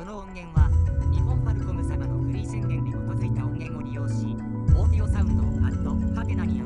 [0.00, 0.70] この音源は
[1.12, 4.34] 日本ファルコム様のフリー宣言に基づいた音源を利用し
[4.74, 5.50] オーディオサウンド
[6.18, 6.59] ハテナに